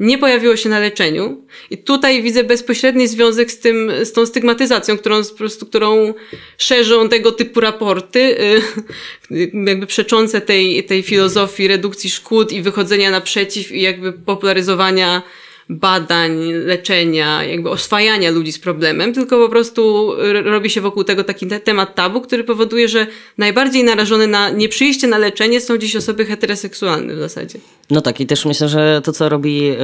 nie 0.00 0.18
pojawiło 0.18 0.56
się 0.56 0.68
na 0.68 0.78
leczeniu. 0.78 1.46
I 1.70 1.78
tutaj 1.78 2.22
widzę 2.22 2.44
bezpośredni 2.44 3.08
związek 3.08 3.50
z 3.50 3.58
tym, 3.58 3.92
z 4.02 4.12
tą 4.12 4.26
stygmatyzacją, 4.26 4.98
którą, 4.98 5.24
po 5.24 5.34
prostu, 5.34 5.66
którą 5.66 6.14
szerzą 6.58 7.08
tego 7.08 7.32
typu 7.32 7.60
raporty, 7.60 8.20
y, 8.20 8.62
jakby 9.66 9.86
przeczące 9.86 10.40
tej, 10.40 10.84
tej 10.84 11.02
filozofii 11.02 11.68
redukcji 11.68 12.10
szkód 12.10 12.52
i 12.52 12.62
wychodzenia 12.62 13.10
naprzeciw 13.10 13.72
i 13.72 13.80
jakby 13.80 14.12
popularyzowania 14.12 15.22
badań, 15.68 16.52
leczenia, 16.52 17.44
jakby 17.44 17.70
oswajania 17.70 18.30
ludzi 18.30 18.52
z 18.52 18.58
problemem, 18.58 19.12
tylko 19.14 19.38
po 19.38 19.48
prostu 19.48 20.12
robi 20.44 20.70
się 20.70 20.80
wokół 20.80 21.04
tego 21.04 21.24
taki 21.24 21.46
temat 21.64 21.94
tabu, 21.94 22.20
który 22.20 22.44
powoduje, 22.44 22.88
że 22.88 23.06
najbardziej 23.38 23.84
narażone 23.84 24.26
na 24.26 24.50
nieprzyjście 24.50 25.06
na 25.06 25.18
leczenie 25.18 25.60
są 25.60 25.78
dziś 25.78 25.96
osoby 25.96 26.24
heteroseksualne 26.26 27.14
w 27.14 27.18
zasadzie. 27.18 27.58
No 27.90 28.00
tak, 28.00 28.20
i 28.20 28.26
też 28.26 28.44
myślę, 28.44 28.68
że 28.68 29.00
to, 29.04 29.12
co 29.12 29.28
robi 29.28 29.62
yy, 29.62 29.76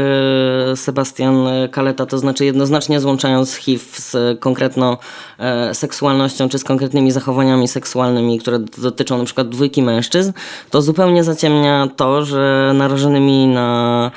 Sebastian 0.77 1.47
Kaleta, 1.73 2.07
to 2.07 2.19
znaczy 2.19 2.45
jednoznacznie 2.45 3.01
złączając 3.01 3.55
HIV 3.55 3.85
z 3.93 4.41
konkretną 4.41 4.97
yy, 5.39 5.75
seksualnością, 5.75 6.49
czy 6.49 6.59
z 6.59 6.65
konkretnymi 6.65 7.13
zachowaniami 7.13 7.69
seksualnymi, 7.69 8.39
które 8.39 8.59
dotyczą 8.59 9.19
na 9.19 9.25
przykład 9.25 9.49
dwójki 9.49 9.83
mężczyzn, 9.83 10.33
to 10.71 10.83
zupełnie 10.83 11.25
zaciemnia 11.25 11.89
to, 11.97 12.25
że 12.25 12.73
narażonymi 12.75 13.47
na 13.47 14.11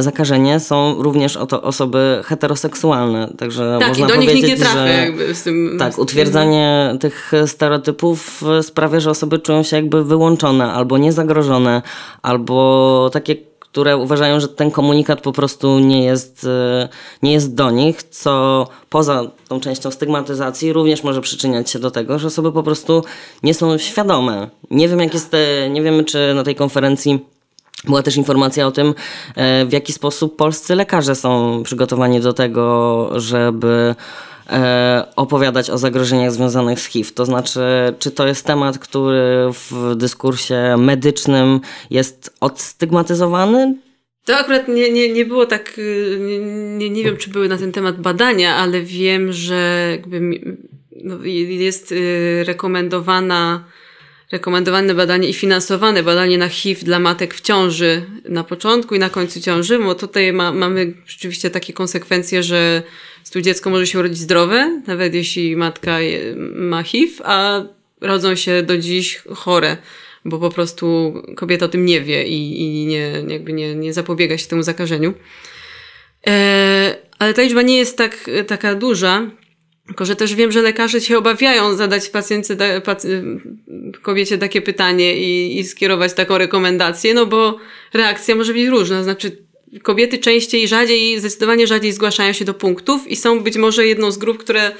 zakażenie 0.00 0.60
są 0.60 1.02
również 1.02 1.36
oto 1.36 1.62
osoby 1.62 2.20
heteroseksualne. 2.24 3.32
Także 3.38 3.76
tak, 3.80 3.88
można 3.88 4.06
i 4.06 4.08
do 4.08 4.16
nich 4.16 4.34
nikt 4.34 4.48
nie 4.48 4.56
trafia 4.56 4.80
z 5.34 5.42
tym. 5.42 5.76
tak, 5.78 5.92
z 5.92 5.96
tym- 5.96 6.02
utwierdzanie 6.02 6.96
tych 7.00 7.32
stereotypów 7.46 8.44
sprawia, 8.62 9.00
że 9.00 9.10
osoby 9.10 9.38
czują 9.38 9.62
się 9.62 9.76
jakby 9.76 10.04
wyłączone, 10.04 10.72
albo 10.72 10.98
niezagrożone, 10.98 11.82
albo 12.22 13.10
takie, 13.12 13.36
które 13.60 13.96
uważają, 13.96 14.40
że 14.40 14.48
ten 14.48 14.70
komunikat 14.70 15.20
po 15.20 15.32
prostu 15.32 15.78
nie 15.78 16.04
jest, 16.04 16.44
e, 16.44 16.88
nie 17.22 17.32
jest 17.32 17.54
do 17.54 17.70
nich, 17.70 18.02
co 18.02 18.66
poza 18.90 19.22
tą 19.48 19.60
częścią 19.60 19.90
stygmatyzacji 19.90 20.72
również 20.72 21.04
może 21.04 21.20
przyczyniać 21.20 21.70
się 21.70 21.78
do 21.78 21.90
tego, 21.90 22.18
że 22.18 22.26
osoby 22.26 22.52
po 22.52 22.62
prostu 22.62 23.04
nie 23.42 23.54
są 23.54 23.78
świadome. 23.78 24.50
Nie 24.70 24.88
wiem, 24.88 25.00
jak 25.00 25.14
jest, 25.14 25.30
te, 25.30 25.70
nie 25.70 25.82
wiemy, 25.82 26.04
czy 26.04 26.32
na 26.34 26.42
tej 26.42 26.54
konferencji 26.54 27.24
była 27.84 28.02
też 28.02 28.16
informacja 28.16 28.66
o 28.66 28.70
tym, 28.70 28.94
e, 29.36 29.66
w 29.66 29.72
jaki 29.72 29.92
sposób 29.92 30.36
polscy 30.36 30.74
lekarze 30.74 31.14
są 31.14 31.62
przygotowani 31.64 32.20
do 32.20 32.32
tego, 32.32 33.10
żeby 33.20 33.94
e, 34.50 35.06
opowiadać 35.16 35.70
o 35.70 35.78
zagrożeniach 35.78 36.32
związanych 36.32 36.80
z 36.80 36.86
HIV. 36.86 37.10
To 37.10 37.24
znaczy, 37.24 37.60
czy 37.98 38.10
to 38.10 38.26
jest 38.26 38.46
temat, 38.46 38.78
który 38.78 39.50
w 39.52 39.94
dyskursie 39.96 40.76
medycznym 40.78 41.60
jest 41.90 42.36
odstygmatyzowany? 42.40 43.74
To 44.24 44.36
akurat 44.36 44.68
nie, 44.68 44.92
nie, 44.92 45.12
nie 45.12 45.24
było 45.24 45.46
tak, 45.46 45.78
y, 45.78 46.18
nie, 46.78 46.90
nie, 46.90 47.04
wiem, 47.04 47.16
czy 47.16 47.30
były 47.30 47.48
na 47.48 47.58
ten 47.58 47.72
temat 47.72 48.00
badania, 48.00 48.56
ale 48.56 48.80
wiem, 48.80 49.32
że 49.32 49.88
jakby 49.90 50.20
no, 51.04 51.24
jest 51.24 51.92
y, 51.92 52.44
rekomendowana, 52.46 53.64
rekomendowane 54.32 54.94
badanie 54.94 55.28
i 55.28 55.34
finansowane 55.34 56.02
badanie 56.02 56.38
na 56.38 56.48
HIV 56.48 56.80
dla 56.84 56.98
matek 56.98 57.34
w 57.34 57.40
ciąży 57.40 58.02
na 58.28 58.44
początku 58.44 58.94
i 58.94 58.98
na 58.98 59.10
końcu 59.10 59.40
ciąży, 59.40 59.78
bo 59.78 59.94
tutaj 59.94 60.32
ma, 60.32 60.52
mamy 60.52 60.92
rzeczywiście 61.06 61.50
takie 61.50 61.72
konsekwencje, 61.72 62.42
że 62.42 62.82
tu 63.32 63.40
dziecko 63.40 63.70
może 63.70 63.86
się 63.86 63.98
urodzić 63.98 64.18
zdrowe, 64.18 64.82
nawet 64.86 65.14
jeśli 65.14 65.56
matka 65.56 66.00
je- 66.00 66.34
ma 66.54 66.82
HIV, 66.82 67.12
a 67.24 67.62
rodzą 68.00 68.34
się 68.36 68.62
do 68.62 68.78
dziś 68.78 69.22
chore 69.34 69.76
bo 70.24 70.38
po 70.38 70.50
prostu 70.50 71.14
kobieta 71.36 71.66
o 71.66 71.68
tym 71.68 71.84
nie 71.86 72.00
wie 72.00 72.26
i, 72.26 72.60
i 72.62 72.86
nie, 72.86 73.12
jakby 73.28 73.52
nie, 73.52 73.74
nie 73.74 73.92
zapobiega 73.92 74.38
się 74.38 74.46
temu 74.46 74.62
zakażeniu. 74.62 75.14
E, 76.26 76.96
ale 77.18 77.34
ta 77.34 77.42
liczba 77.42 77.62
nie 77.62 77.78
jest 77.78 77.98
tak, 77.98 78.30
taka 78.46 78.74
duża, 78.74 79.30
tylko 79.86 80.04
że 80.04 80.16
też 80.16 80.34
wiem, 80.34 80.52
że 80.52 80.62
lekarze 80.62 81.00
się 81.00 81.18
obawiają 81.18 81.76
zadać 81.76 82.08
pacjentce, 82.08 82.56
da, 82.56 82.80
pac, 82.80 83.06
kobiecie 84.02 84.38
takie 84.38 84.62
pytanie 84.62 85.16
i, 85.16 85.58
i 85.58 85.64
skierować 85.64 86.14
taką 86.14 86.38
rekomendację, 86.38 87.14
no 87.14 87.26
bo 87.26 87.58
reakcja 87.92 88.34
może 88.34 88.52
być 88.52 88.66
różna. 88.66 89.04
Znaczy, 89.04 89.36
kobiety 89.82 90.18
częściej, 90.18 90.68
rzadziej, 90.68 91.20
zdecydowanie 91.20 91.66
rzadziej 91.66 91.92
zgłaszają 91.92 92.32
się 92.32 92.44
do 92.44 92.54
punktów 92.54 93.08
i 93.08 93.16
są 93.16 93.40
być 93.40 93.56
może 93.56 93.86
jedną 93.86 94.10
z 94.10 94.18
grup, 94.18 94.38
które 94.38 94.72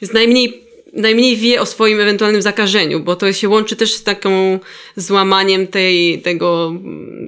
jest 0.00 0.14
najmniej 0.14 0.72
najmniej 0.92 1.36
wie 1.36 1.60
o 1.60 1.66
swoim 1.66 2.00
ewentualnym 2.00 2.42
zakażeniu, 2.42 3.00
bo 3.00 3.16
to 3.16 3.32
się 3.32 3.48
łączy 3.48 3.76
też 3.76 3.94
z 3.94 4.02
taką 4.02 4.60
złamaniem 4.96 5.66
tej, 5.66 6.22
tego, 6.22 6.72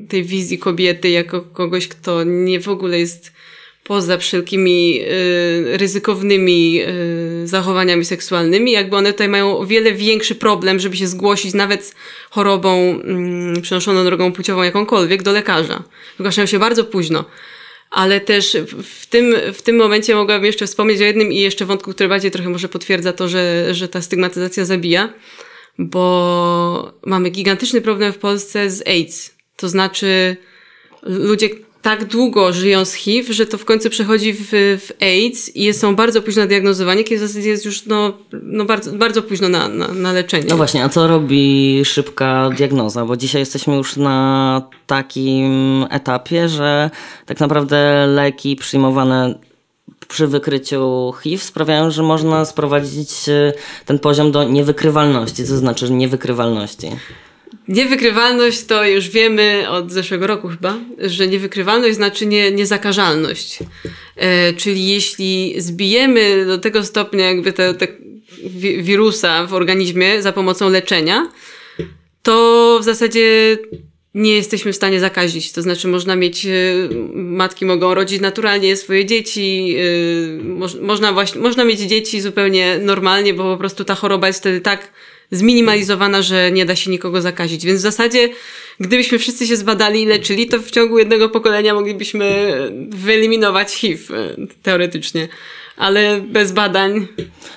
tej 0.08 0.24
wizji 0.24 0.58
kobiety 0.58 1.10
jako 1.10 1.40
kogoś, 1.40 1.88
kto 1.88 2.24
nie 2.24 2.60
w 2.60 2.68
ogóle 2.68 2.98
jest 2.98 3.32
poza 3.84 4.18
wszelkimi 4.18 5.00
y, 5.00 5.76
ryzykownymi 5.76 6.80
y, 7.42 7.48
zachowaniami 7.48 8.04
seksualnymi, 8.04 8.72
jakby 8.72 8.96
one 8.96 9.12
tutaj 9.12 9.28
mają 9.28 9.58
o 9.58 9.66
wiele 9.66 9.92
większy 9.92 10.34
problem, 10.34 10.80
żeby 10.80 10.96
się 10.96 11.06
zgłosić 11.06 11.54
nawet 11.54 11.84
z 11.84 11.94
chorobą 12.30 13.00
y, 13.56 13.60
przenoszoną 13.62 14.04
drogą 14.04 14.32
płciową 14.32 14.62
jakąkolwiek 14.62 15.22
do 15.22 15.32
lekarza. 15.32 15.82
Zgłaszają 16.18 16.46
się 16.46 16.58
bardzo 16.58 16.84
późno. 16.84 17.24
Ale 17.90 18.20
też 18.20 18.56
w 18.82 19.06
tym, 19.06 19.34
w 19.52 19.62
tym 19.62 19.76
momencie 19.76 20.14
mogłabym 20.14 20.44
jeszcze 20.44 20.66
wspomnieć 20.66 21.00
o 21.00 21.04
jednym 21.04 21.32
i 21.32 21.40
jeszcze 21.40 21.64
wątku, 21.64 21.92
który 21.92 22.08
bardziej 22.08 22.30
trochę 22.30 22.48
może 22.48 22.68
potwierdza 22.68 23.12
to, 23.12 23.28
że, 23.28 23.74
że 23.74 23.88
ta 23.88 24.02
stygmatyzacja 24.02 24.64
zabija, 24.64 25.12
bo 25.78 26.92
mamy 27.06 27.30
gigantyczny 27.30 27.80
problem 27.80 28.12
w 28.12 28.18
Polsce 28.18 28.70
z 28.70 28.88
AIDS. 28.88 29.34
To 29.56 29.68
znaczy 29.68 30.36
ludzie 31.02 31.48
tak 31.84 32.04
długo 32.04 32.52
żyją 32.52 32.84
z 32.84 32.92
HIV, 32.92 33.32
że 33.32 33.46
to 33.46 33.58
w 33.58 33.64
końcu 33.64 33.90
przechodzi 33.90 34.32
w, 34.32 34.48
w 34.80 34.92
AIDS 35.02 35.56
i 35.56 35.74
są 35.74 35.96
bardzo 35.96 36.22
późno 36.22 36.46
diagnozowani, 36.46 37.04
kiedy 37.04 37.24
w 37.24 37.28
zasadzie 37.28 37.48
jest 37.48 37.64
już 37.64 37.86
no, 37.86 38.12
no 38.32 38.64
bardzo, 38.64 38.92
bardzo 38.92 39.22
późno 39.22 39.48
na, 39.48 39.68
na, 39.68 39.88
na 39.88 40.12
leczenie. 40.12 40.46
No 40.48 40.56
właśnie, 40.56 40.84
a 40.84 40.88
co 40.88 41.06
robi 41.06 41.82
szybka 41.84 42.50
diagnoza? 42.56 43.04
Bo 43.04 43.16
dzisiaj 43.16 43.42
jesteśmy 43.42 43.76
już 43.76 43.96
na 43.96 44.62
takim 44.86 45.86
etapie, 45.90 46.48
że 46.48 46.90
tak 47.26 47.40
naprawdę 47.40 48.06
leki 48.06 48.56
przyjmowane 48.56 49.38
przy 50.08 50.26
wykryciu 50.26 51.12
HIV 51.22 51.42
sprawiają, 51.42 51.90
że 51.90 52.02
można 52.02 52.44
sprowadzić 52.44 53.28
e, 53.28 53.52
ten 53.84 53.98
poziom 53.98 54.32
do 54.32 54.44
niewykrywalności. 54.44 55.44
Co 55.44 55.56
znaczy 55.56 55.90
niewykrywalności? 55.90 56.90
Niewykrywalność 57.68 58.64
to 58.64 58.86
już 58.86 59.08
wiemy 59.08 59.66
od 59.70 59.92
zeszłego 59.92 60.26
roku 60.26 60.48
chyba, 60.48 60.78
że 60.98 61.28
niewykrywalność 61.28 61.96
znaczy 61.96 62.26
nie, 62.26 62.52
niezakażalność. 62.52 63.58
E, 64.16 64.52
czyli 64.52 64.88
jeśli 64.88 65.54
zbijemy 65.58 66.46
do 66.46 66.58
tego 66.58 66.84
stopnia 66.84 67.26
jakby 67.26 67.52
te, 67.52 67.74
te 67.74 67.88
wi- 68.44 68.82
wirusa 68.82 69.46
w 69.46 69.54
organizmie 69.54 70.22
za 70.22 70.32
pomocą 70.32 70.68
leczenia, 70.70 71.28
to 72.22 72.78
w 72.80 72.84
zasadzie 72.84 73.58
nie 74.14 74.34
jesteśmy 74.34 74.72
w 74.72 74.76
stanie 74.76 75.00
zakazić. 75.00 75.52
To 75.52 75.62
znaczy 75.62 75.88
można 75.88 76.16
mieć, 76.16 76.46
e, 76.46 76.50
matki 77.14 77.66
mogą 77.66 77.94
rodzić 77.94 78.20
naturalnie 78.20 78.76
swoje 78.76 79.06
dzieci, 79.06 79.76
e, 79.78 80.42
moż, 80.44 80.74
można, 80.74 81.12
właśnie, 81.12 81.40
można 81.40 81.64
mieć 81.64 81.80
dzieci 81.80 82.20
zupełnie 82.20 82.78
normalnie, 82.82 83.34
bo 83.34 83.42
po 83.52 83.56
prostu 83.58 83.84
ta 83.84 83.94
choroba 83.94 84.26
jest 84.26 84.40
wtedy 84.40 84.60
tak 84.60 84.92
zminimalizowana, 85.30 86.22
że 86.22 86.52
nie 86.52 86.64
da 86.64 86.76
się 86.76 86.90
nikogo 86.90 87.22
zakazić. 87.22 87.66
Więc 87.66 87.80
w 87.80 87.82
zasadzie, 87.82 88.28
gdybyśmy 88.80 89.18
wszyscy 89.18 89.46
się 89.46 89.56
zbadali 89.56 90.02
i 90.02 90.06
leczyli, 90.06 90.46
to 90.46 90.58
w 90.58 90.70
ciągu 90.70 90.98
jednego 90.98 91.28
pokolenia 91.28 91.74
moglibyśmy 91.74 92.54
wyeliminować 92.88 93.72
HIV 93.72 94.14
e, 94.14 94.36
teoretycznie. 94.62 95.28
Ale 95.76 96.20
bez 96.20 96.52
badań 96.52 97.06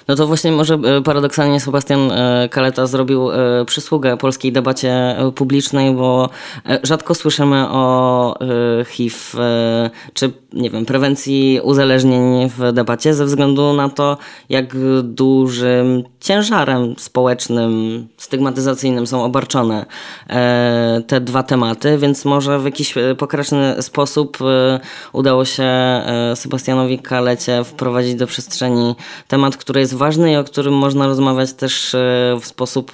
No 0.07 0.15
to 0.15 0.27
właśnie 0.27 0.51
może 0.51 0.74
e, 0.74 1.01
paradoksalnie 1.01 1.59
Sebastian 1.59 2.12
e, 2.12 2.50
Kaleta 2.51 2.88
zrobił 2.88 3.31
e, 3.31 3.65
przysługę 3.65 4.17
polskiej 4.17 4.51
debacie 4.51 4.91
e, 4.91 5.31
publicznej, 5.31 5.93
bo 5.93 6.29
e, 6.65 6.79
rzadko 6.83 7.15
słyszymy 7.15 7.69
o 7.69 8.36
e, 8.41 8.86
HIV 8.86 9.15
e, 9.39 9.89
czy 10.13 10.31
nie 10.53 10.69
wiem, 10.69 10.86
prewencji 10.86 11.59
uzależnień 11.63 12.50
w 12.57 12.71
debacie 12.74 13.13
ze 13.13 13.25
względu 13.25 13.74
na 13.74 13.89
to, 13.89 14.17
jak 14.50 14.75
dużym 15.03 16.03
ciężarem 16.19 16.95
społecznym, 16.97 18.07
stygmatyzacyjnym 18.17 19.07
są 19.07 19.24
obarczone 19.24 19.86
e, 20.29 21.01
te 21.08 21.22
dwa 21.22 21.44
tematy, 21.44 21.98
więc 21.98 22.26
może 22.26 22.60
w 22.60 22.66
jakiś 22.66 22.98
e, 22.98 23.16
pokraczny 23.16 23.76
sposób 23.82 24.38
e, 24.42 24.80
udało 25.14 25.46
się 25.46 25.64
e, 25.64 26.34
Sebastianowi 26.36 27.00
Kalecie 27.00 27.64
wprowadzić 27.64 28.16
do 28.16 28.28
przestrzeni 28.28 28.96
temat, 29.28 29.58
który 29.58 29.80
jest 29.80 29.94
ważny 29.94 30.32
i 30.32 30.36
o 30.36 30.44
którym 30.44 30.74
można 30.74 31.08
rozmawiać 31.08 31.54
też 31.54 31.96
w 32.42 32.46
sposób 32.46 32.92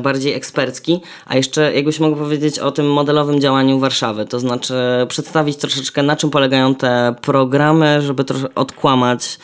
bardziej 0.00 0.34
ekspercki. 0.34 1.00
A 1.26 1.36
jeszcze 1.36 1.74
jakbyś 1.74 2.00
mógł 2.00 2.16
powiedzieć 2.16 2.58
o 2.58 2.70
tym 2.70 2.92
modelowym 2.92 3.40
działaniu 3.40 3.78
Warszawy, 3.78 4.26
to 4.26 4.40
znaczy 4.40 4.74
przedstawić 5.08 5.56
troszeczkę 5.56 6.02
na 6.02 6.16
czym 6.16 6.30
polegają 6.30 6.74
te 6.74 7.14
programy, 7.22 8.02
żeby 8.02 8.24
troszkę 8.24 8.54
odkłamać 8.54 9.38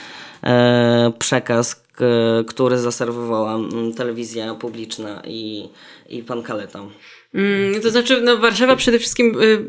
przekaz, 1.19 1.83
który 2.47 2.79
zaserwowała 2.79 3.55
mm, 3.55 3.95
telewizja 3.95 4.55
publiczna 4.55 5.23
i, 5.26 5.69
i 6.09 6.23
pan 6.23 6.43
Kaleta. 6.43 6.81
Mm, 7.35 7.80
To 7.83 7.90
znaczy, 7.90 8.21
no, 8.21 8.37
Warszawa 8.37 8.76
przede 8.76 8.99
wszystkim 8.99 9.40
y, 9.42 9.64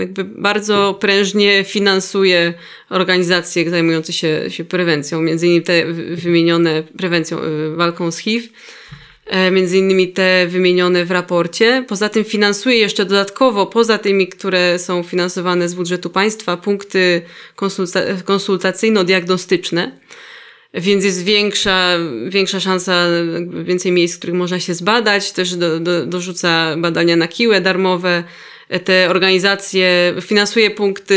jakby 0.00 0.24
bardzo 0.24 0.94
prężnie 1.00 1.64
finansuje 1.64 2.54
organizacje 2.90 3.70
zajmujące 3.70 4.12
się, 4.12 4.44
się 4.48 4.64
prewencją, 4.64 5.22
między 5.22 5.46
innymi 5.46 5.62
te 5.62 5.86
wy- 5.92 6.16
wymienione 6.16 6.82
prewencją, 6.98 7.38
y, 7.44 7.76
walką 7.76 8.10
z 8.12 8.18
HIV, 8.18 8.48
e, 9.26 9.50
między 9.50 9.78
innymi 9.78 10.08
te 10.12 10.46
wymienione 10.48 11.04
w 11.04 11.10
raporcie. 11.10 11.84
Poza 11.88 12.08
tym 12.08 12.24
finansuje 12.24 12.76
jeszcze 12.78 13.04
dodatkowo, 13.04 13.66
poza 13.66 13.98
tymi, 13.98 14.28
które 14.28 14.78
są 14.78 15.02
finansowane 15.02 15.68
z 15.68 15.74
budżetu 15.74 16.10
państwa, 16.10 16.56
punkty 16.56 17.22
konsulta- 17.56 18.22
konsultacyjno-diagnostyczne. 18.24 19.90
Więc 20.76 21.04
jest 21.04 21.24
większa, 21.24 21.96
większa 22.28 22.60
szansa, 22.60 23.06
więcej 23.64 23.92
miejsc, 23.92 24.14
w 24.14 24.18
których 24.18 24.36
można 24.36 24.60
się 24.60 24.74
zbadać. 24.74 25.32
Też 25.32 25.54
do, 25.54 25.80
do, 25.80 26.06
dorzuca 26.06 26.76
badania 26.78 27.16
na 27.16 27.28
kiłę 27.28 27.60
darmowe. 27.60 28.24
Te 28.84 29.10
organizacje, 29.10 30.14
finansuje 30.20 30.70
punkty, 30.70 31.14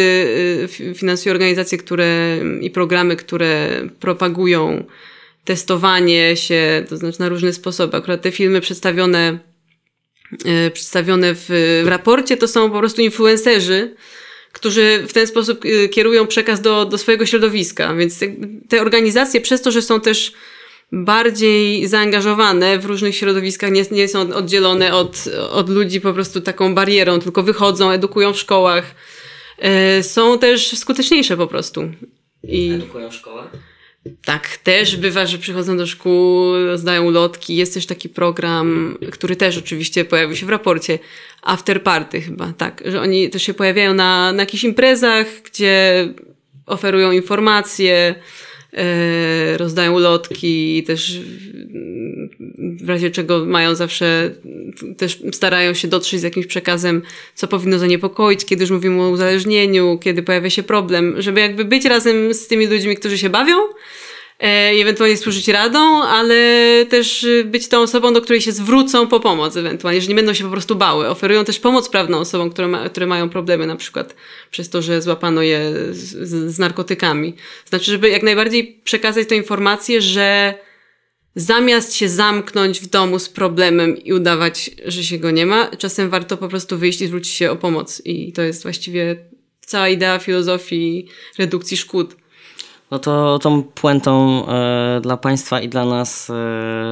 y, 0.64 0.68
fi- 0.68 0.96
finansuje 0.96 1.34
organizacje, 1.34 1.78
które 1.78 2.38
i 2.62 2.70
programy, 2.70 3.16
które 3.16 3.70
propagują 4.00 4.86
testowanie 5.44 6.38
się, 6.38 6.86
to 6.90 6.98
znaczy 6.98 7.20
na 7.20 7.30
różne 7.30 7.54
sposoby. 7.54 7.98
Akurat 7.98 8.22
te 8.22 8.32
filmy 8.32 8.62
przedstawione, 8.62 9.40
y, 10.68 10.72
przedstawione 10.72 11.34
w 11.36 11.84
raporcie 11.86 12.38
to 12.38 12.48
są 12.48 12.72
po 12.72 12.80
prostu 12.80 13.02
influencerzy, 13.02 13.96
którzy 14.60 15.06
w 15.08 15.14
ten 15.14 15.28
sposób 15.28 15.66
y, 15.66 15.90
kierują 15.90 16.28
przekaz 16.28 16.62
do, 16.62 16.86
do 16.86 16.98
swojego 16.98 17.26
środowiska. 17.26 17.96
Więc 17.96 18.20
te 18.70 18.82
organizacje, 18.82 19.42
przez 19.42 19.62
to, 19.62 19.72
że 19.72 19.82
są 19.82 20.02
też 20.02 20.34
bardziej 20.92 21.88
zaangażowane 21.88 22.80
w 22.80 22.86
różnych 22.86 23.16
środowiskach, 23.16 23.72
nie, 23.72 23.86
nie 23.92 24.08
są 24.08 24.34
oddzielone 24.34 24.94
od, 24.94 25.26
od 25.52 25.70
ludzi 25.70 26.02
po 26.02 26.14
prostu 26.14 26.42
taką 26.42 26.76
barierą, 26.76 27.20
tylko 27.20 27.44
wychodzą, 27.44 27.92
edukują 27.92 28.34
w 28.34 28.40
szkołach, 28.40 28.96
y, 30.00 30.04
są 30.04 30.40
też 30.40 30.78
skuteczniejsze 30.78 31.38
po 31.38 31.48
prostu. 31.48 31.92
I 32.44 32.70
Edukują 32.70 33.12
szkołę? 33.12 33.44
Tak, 34.26 34.58
też 34.58 34.98
bywa, 34.98 35.26
że 35.26 35.38
przychodzą 35.38 35.78
do 35.78 35.88
szkół, 35.88 36.54
zdają 36.76 37.06
ulotki. 37.06 37.56
Jest 37.56 37.74
też 37.74 37.86
taki 37.86 38.10
program, 38.10 38.98
który 39.12 39.36
też 39.36 39.58
oczywiście 39.58 40.06
pojawił 40.06 40.36
się 40.36 40.46
w 40.46 40.50
raporcie, 40.50 41.00
After 41.42 41.84
Party 41.84 42.22
chyba, 42.22 42.54
tak, 42.58 42.84
że 42.86 43.02
oni 43.02 43.30
też 43.30 43.44
się 43.44 43.54
pojawiają 43.54 43.94
na, 43.94 44.32
na 44.32 44.44
jakichś 44.44 44.64
imprezach, 44.64 45.28
gdzie 45.46 46.08
oferują 46.66 47.12
informacje, 47.12 48.16
e, 48.74 49.58
rozdają 49.58 49.94
ulotki 49.94 50.78
i 50.78 50.84
też 50.84 51.20
w 52.82 52.90
razie 52.90 53.12
czego 53.12 53.46
mają 53.46 53.76
zawsze, 53.76 54.36
też 54.98 55.20
starają 55.32 55.74
się 55.74 55.88
dotrzeć 55.88 56.20
z 56.20 56.24
jakimś 56.24 56.46
przekazem, 56.46 57.02
co 57.36 57.48
powinno 57.48 57.80
zaniepokoić, 57.80 58.46
kiedy 58.46 58.64
już 58.64 58.72
mówimy 58.72 59.04
o 59.04 59.10
uzależnieniu, 59.10 60.00
kiedy 60.02 60.24
pojawia 60.24 60.50
się 60.50 60.64
problem, 60.64 61.16
żeby 61.18 61.40
jakby 61.40 61.66
być 61.66 61.86
razem 61.86 62.34
z 62.34 62.48
tymi 62.48 62.68
ludźmi, 62.68 62.96
którzy 62.96 63.18
się 63.18 63.30
bawią, 63.30 63.56
e, 64.40 64.76
i 64.76 64.82
ewentualnie 64.82 65.18
służyć 65.18 65.48
radą, 65.48 66.04
ale 66.04 66.36
też 66.90 67.24
y, 67.24 67.44
być 67.44 67.68
tą 67.68 67.80
osobą, 67.80 68.14
do 68.14 68.22
której 68.22 68.42
się 68.42 68.52
zwrócą 68.52 69.08
po 69.08 69.20
pomoc 69.20 69.58
ewentualnie, 69.58 70.02
że 70.02 70.08
nie 70.08 70.16
będą 70.16 70.34
się 70.34 70.44
po 70.44 70.52
prostu 70.52 70.76
bały. 70.76 71.08
Oferują 71.08 71.46
też 71.46 71.60
pomoc 71.60 71.90
prawną 71.90 72.18
osobom, 72.18 72.50
które, 72.50 72.68
ma, 72.68 72.90
które 72.90 73.08
mają 73.08 73.30
problemy 73.30 73.68
na 73.68 73.76
przykład 73.76 74.16
przez 74.52 74.70
to, 74.70 74.82
że 74.82 75.02
złapano 75.02 75.42
je 75.42 75.74
z, 75.92 76.30
z, 76.30 76.56
z 76.56 76.60
narkotykami. 76.60 77.34
Znaczy, 77.66 77.92
żeby 77.92 78.10
jak 78.10 78.24
najbardziej 78.24 78.80
przekazać 78.84 79.28
tę 79.28 79.36
informację, 79.36 80.02
że 80.02 80.54
zamiast 81.36 81.94
się 81.94 82.10
zamknąć 82.10 82.80
w 82.80 82.90
domu 82.90 83.20
z 83.20 83.30
problemem 83.30 83.98
i 83.98 84.14
udawać, 84.14 84.72
że 84.86 85.04
się 85.04 85.18
go 85.18 85.32
nie 85.32 85.46
ma, 85.46 85.68
czasem 85.68 86.10
warto 86.10 86.38
po 86.38 86.48
prostu 86.48 86.78
wyjść 86.78 87.02
i 87.02 87.08
zwrócić 87.08 87.34
się 87.34 87.52
o 87.52 87.56
pomoc. 87.56 88.02
I 88.06 88.34
to 88.34 88.42
jest 88.42 88.64
właściwie 88.64 89.16
cała 89.62 89.90
idea 89.90 90.20
filozofii 90.20 91.08
redukcji 91.38 91.78
szkód. 91.78 92.16
No 92.92 93.00
to 93.00 93.40
tą 93.40 93.64
puentą 93.64 94.46
e, 94.48 95.02
dla 95.02 95.18
Państwa 95.18 95.62
i 95.62 95.70
dla 95.70 95.86
nas 95.86 96.30
e, 96.30 96.34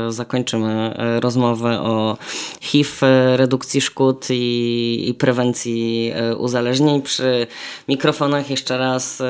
zakończymy 0.10 0.94
e, 0.98 1.20
rozmowę 1.20 1.80
o 1.80 2.18
HIV, 2.62 3.08
redukcji 3.38 3.82
szkód 3.82 4.28
i, 4.30 5.06
i 5.10 5.14
prewencji 5.14 6.14
uzależnień. 6.38 7.02
Przy 7.02 7.48
mikrofonach 7.88 8.50
jeszcze 8.50 8.78
raz 8.78 9.22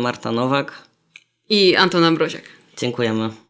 Marta 0.00 0.32
Nowak. 0.32 0.88
I 1.48 1.76
Anton 1.76 2.04
Ambroziak. 2.04 2.42
Dziękujemy. 2.76 3.43